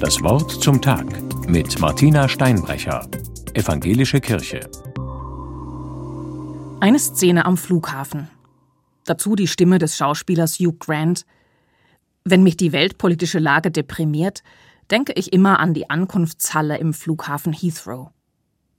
Das 0.00 0.22
Wort 0.22 0.50
zum 0.50 0.82
Tag 0.82 1.06
mit 1.48 1.80
Martina 1.80 2.28
Steinbrecher, 2.28 3.08
Evangelische 3.54 4.20
Kirche. 4.20 4.68
Eine 6.80 6.98
Szene 6.98 7.46
am 7.46 7.56
Flughafen. 7.56 8.28
Dazu 9.04 9.36
die 9.36 9.46
Stimme 9.46 9.78
des 9.78 9.96
Schauspielers 9.96 10.58
Hugh 10.58 10.76
Grant. 10.78 11.24
Wenn 12.24 12.42
mich 12.42 12.58
die 12.58 12.72
weltpolitische 12.72 13.38
Lage 13.38 13.70
deprimiert, 13.70 14.42
denke 14.90 15.12
ich 15.14 15.32
immer 15.32 15.60
an 15.60 15.72
die 15.72 15.88
Ankunftshalle 15.88 16.76
im 16.76 16.92
Flughafen 16.92 17.54
Heathrow. 17.54 18.10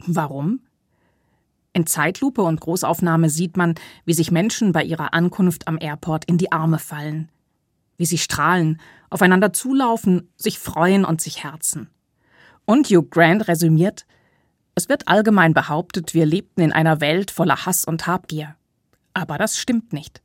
Warum? 0.05 0.59
In 1.73 1.87
Zeitlupe 1.87 2.43
und 2.43 2.61
Großaufnahme 2.61 3.31
sieht 3.31 3.57
man, 3.57 3.73
wie 4.05 4.13
sich 4.13 4.29
Menschen 4.29 4.71
bei 4.71 4.83
ihrer 4.83 5.15
Ankunft 5.15 5.67
am 5.67 5.79
Airport 5.81 6.25
in 6.25 6.37
die 6.37 6.51
Arme 6.51 6.77
fallen. 6.77 7.31
Wie 7.97 8.05
sie 8.05 8.17
strahlen, 8.17 8.79
aufeinander 9.09 9.53
zulaufen, 9.53 10.31
sich 10.37 10.59
freuen 10.59 11.05
und 11.05 11.21
sich 11.21 11.43
herzen. 11.43 11.89
Und 12.65 12.87
Hugh 12.87 13.07
Grant 13.09 13.47
resümiert, 13.47 14.05
es 14.75 14.89
wird 14.89 15.07
allgemein 15.07 15.55
behauptet, 15.55 16.13
wir 16.13 16.27
lebten 16.27 16.61
in 16.61 16.71
einer 16.71 17.01
Welt 17.01 17.31
voller 17.31 17.65
Hass 17.65 17.83
und 17.83 18.05
Habgier. 18.05 18.55
Aber 19.13 19.39
das 19.39 19.57
stimmt 19.57 19.91
nicht. 19.91 20.21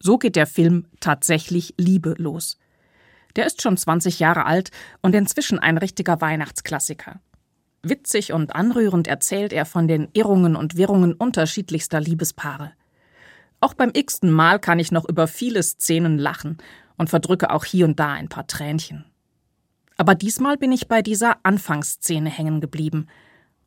So 0.00 0.18
geht 0.18 0.34
der 0.34 0.48
Film 0.48 0.86
tatsächlich 0.98 1.74
Liebe 1.76 2.14
los. 2.18 2.58
Der 3.36 3.46
ist 3.46 3.62
schon 3.62 3.76
20 3.76 4.18
Jahre 4.18 4.46
alt 4.46 4.70
und 5.02 5.14
inzwischen 5.14 5.60
ein 5.60 5.78
richtiger 5.78 6.20
Weihnachtsklassiker. 6.20 7.20
Witzig 7.82 8.32
und 8.32 8.54
anrührend 8.54 9.06
erzählt 9.06 9.52
er 9.52 9.64
von 9.64 9.86
den 9.86 10.08
Irrungen 10.12 10.56
und 10.56 10.76
Wirrungen 10.76 11.14
unterschiedlichster 11.14 12.00
Liebespaare. 12.00 12.72
Auch 13.60 13.74
beim 13.74 13.90
x-ten 13.92 14.30
Mal 14.30 14.58
kann 14.58 14.78
ich 14.78 14.90
noch 14.90 15.08
über 15.08 15.26
viele 15.26 15.62
Szenen 15.62 16.18
lachen 16.18 16.58
und 16.96 17.10
verdrücke 17.10 17.50
auch 17.50 17.64
hier 17.64 17.86
und 17.86 18.00
da 18.00 18.12
ein 18.12 18.28
paar 18.28 18.46
Tränchen. 18.46 19.04
Aber 19.96 20.14
diesmal 20.14 20.56
bin 20.56 20.72
ich 20.72 20.88
bei 20.88 21.02
dieser 21.02 21.36
Anfangsszene 21.42 22.30
hängen 22.30 22.60
geblieben 22.60 23.06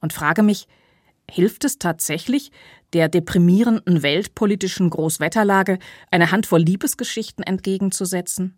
und 0.02 0.14
frage 0.14 0.42
mich, 0.42 0.68
Hilft 1.30 1.64
es 1.64 1.80
tatsächlich, 1.80 2.52
der 2.92 3.08
deprimierenden 3.08 4.04
weltpolitischen 4.04 4.90
Großwetterlage 4.90 5.80
eine 6.12 6.32
Handvoll 6.32 6.62
Liebesgeschichten 6.62 7.44
entgegenzusetzen? 7.44 8.58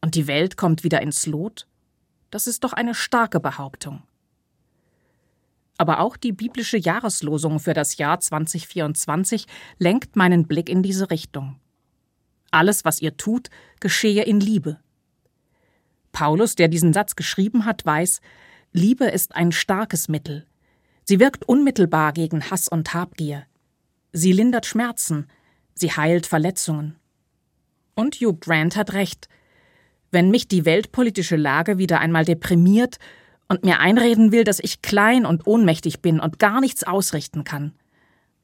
Und 0.00 0.14
die 0.14 0.26
Welt 0.26 0.56
kommt 0.56 0.82
wieder 0.82 1.00
ins 1.02 1.26
Lot? 1.26 1.66
Das 2.30 2.46
ist 2.46 2.64
doch 2.64 2.72
eine 2.72 2.94
starke 2.94 3.40
Behauptung. 3.40 4.02
Aber 5.80 6.00
auch 6.00 6.18
die 6.18 6.32
biblische 6.32 6.76
Jahreslosung 6.76 7.58
für 7.58 7.72
das 7.72 7.96
Jahr 7.96 8.20
2024 8.20 9.46
lenkt 9.78 10.14
meinen 10.14 10.46
Blick 10.46 10.68
in 10.68 10.82
diese 10.82 11.10
Richtung. 11.10 11.56
Alles, 12.50 12.84
was 12.84 13.00
ihr 13.00 13.16
tut, 13.16 13.48
geschehe 13.80 14.24
in 14.24 14.40
Liebe. 14.40 14.78
Paulus, 16.12 16.54
der 16.54 16.68
diesen 16.68 16.92
Satz 16.92 17.16
geschrieben 17.16 17.64
hat, 17.64 17.86
weiß, 17.86 18.20
Liebe 18.74 19.06
ist 19.06 19.34
ein 19.34 19.52
starkes 19.52 20.10
Mittel, 20.10 20.44
Sie 21.04 21.18
wirkt 21.18 21.48
unmittelbar 21.48 22.12
gegen 22.12 22.50
Hass 22.50 22.68
und 22.68 22.92
Habgier. 22.92 23.46
Sie 24.12 24.32
lindert 24.32 24.66
Schmerzen, 24.66 25.28
sie 25.74 25.90
heilt 25.90 26.26
Verletzungen. 26.26 26.96
Und 27.94 28.16
Hugh 28.16 28.38
Grant 28.38 28.76
hat 28.76 28.92
recht. 28.92 29.30
Wenn 30.10 30.30
mich 30.30 30.46
die 30.46 30.66
weltpolitische 30.66 31.36
Lage 31.36 31.78
wieder 31.78 32.00
einmal 32.00 32.26
deprimiert 32.26 32.98
und 33.50 33.64
mir 33.64 33.80
einreden 33.80 34.30
will, 34.30 34.44
dass 34.44 34.60
ich 34.60 34.80
klein 34.80 35.26
und 35.26 35.44
ohnmächtig 35.44 36.00
bin 36.00 36.20
und 36.20 36.38
gar 36.38 36.60
nichts 36.60 36.84
ausrichten 36.84 37.42
kann, 37.42 37.72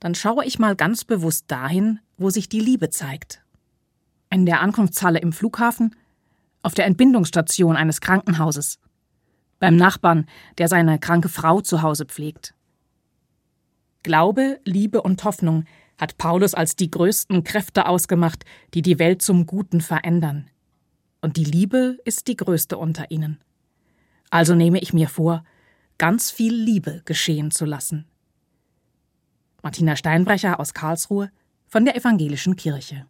dann 0.01 0.17
schaue 0.17 0.45
ich 0.45 0.59
mal 0.59 0.75
ganz 0.75 1.05
bewusst 1.05 1.45
dahin, 1.47 2.01
wo 2.19 2.29
sich 2.29 2.49
die 2.49 2.59
Liebe 2.59 2.91
zeigt. 2.91 3.41
In 4.31 4.47
der 4.47 4.61
Ankunftshalle 4.61 5.21
im 5.21 5.33
Flughafen, 5.33 5.95
auf 6.63 6.75
der 6.75 6.87
Entbindungsstation 6.87 7.77
eines 7.77 8.01
Krankenhauses, 8.01 8.81
beim 9.61 9.77
Nachbarn, 9.77 10.27
der 10.59 10.67
seine 10.67 10.99
kranke 10.99 11.29
Frau 11.29 11.61
zu 11.61 11.83
Hause 11.83 12.07
pflegt. 12.07 12.53
Glaube, 14.03 14.59
Liebe 14.65 15.03
und 15.03 15.23
Hoffnung 15.23 15.67
hat 15.99 16.19
Paulus 16.19 16.53
als 16.53 16.75
die 16.75 16.91
größten 16.91 17.45
Kräfte 17.45 17.87
ausgemacht, 17.87 18.45
die 18.75 18.83
die 18.83 18.99
Welt 18.99 19.23
zum 19.23 19.47
Guten 19.47 19.81
verändern. 19.81 20.51
Und 21.21 21.37
die 21.37 21.45
Liebe 21.45 21.97
ist 22.05 22.27
die 22.27 22.37
größte 22.37 22.77
unter 22.77 23.13
ihnen. 23.13 23.39
Also 24.31 24.55
nehme 24.55 24.79
ich 24.81 24.93
mir 24.93 25.09
vor, 25.09 25.45
ganz 25.99 26.31
viel 26.31 26.55
Liebe 26.55 27.03
geschehen 27.05 27.51
zu 27.51 27.65
lassen. 27.65 28.07
Martina 29.63 29.97
Steinbrecher 29.97 30.61
aus 30.61 30.75
Karlsruhe 30.75 31.31
von 31.67 31.85
der 31.85 31.97
Evangelischen 31.97 32.57
Kirche. 32.57 33.05